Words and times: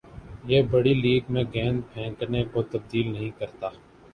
یہ 0.45 0.61
بڑِی 0.71 0.93
لیگ 0.95 1.23
میں 1.33 1.43
گیند 1.53 1.79
پھینکنے 1.91 2.43
کو 2.51 2.61
تبدیل 2.71 3.07
نہیں 3.13 3.29
کرتا 3.39 3.69